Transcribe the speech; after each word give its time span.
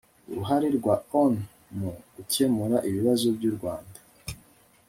uruhare 0.31 0.67
rwa 0.77 0.95
onu 1.23 1.41
mu 1.77 1.89
gukemura 2.15 2.77
ibibazo 2.89 3.25
by'u 3.35 3.51
rwanda 3.57 3.99